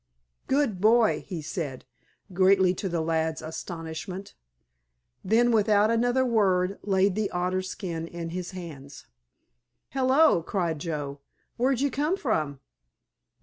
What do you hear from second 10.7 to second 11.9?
Joe, "where'd